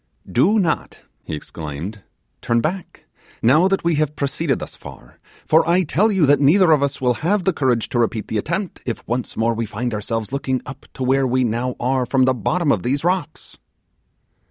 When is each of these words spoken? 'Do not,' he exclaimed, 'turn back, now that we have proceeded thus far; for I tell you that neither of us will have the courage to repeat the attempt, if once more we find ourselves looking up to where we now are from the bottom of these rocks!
'Do 0.27 0.57
not,' 0.57 1.01
he 1.25 1.35
exclaimed, 1.35 2.01
'turn 2.41 2.59
back, 2.59 3.05
now 3.43 3.67
that 3.67 3.83
we 3.83 3.93
have 4.01 4.15
proceeded 4.15 4.57
thus 4.57 4.75
far; 4.75 5.19
for 5.45 5.63
I 5.69 5.83
tell 5.83 6.11
you 6.11 6.25
that 6.25 6.39
neither 6.39 6.71
of 6.71 6.81
us 6.81 6.99
will 6.99 7.13
have 7.21 7.43
the 7.43 7.53
courage 7.53 7.87
to 7.89 7.99
repeat 7.99 8.27
the 8.27 8.39
attempt, 8.39 8.81
if 8.83 9.07
once 9.07 9.37
more 9.37 9.53
we 9.53 9.67
find 9.67 9.93
ourselves 9.93 10.33
looking 10.33 10.59
up 10.65 10.87
to 10.95 11.03
where 11.03 11.27
we 11.27 11.43
now 11.43 11.75
are 11.79 12.07
from 12.07 12.25
the 12.25 12.33
bottom 12.33 12.71
of 12.71 12.81
these 12.81 13.03
rocks! 13.03 13.59